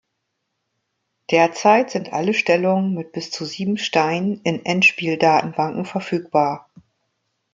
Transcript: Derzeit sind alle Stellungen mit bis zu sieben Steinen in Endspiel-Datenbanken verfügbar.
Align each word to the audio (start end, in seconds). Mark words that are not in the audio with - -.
Derzeit 1.29 1.91
sind 1.91 2.11
alle 2.11 2.33
Stellungen 2.33 2.95
mit 2.95 3.11
bis 3.11 3.29
zu 3.29 3.45
sieben 3.45 3.77
Steinen 3.77 4.41
in 4.41 4.65
Endspiel-Datenbanken 4.65 5.85
verfügbar. 5.85 6.67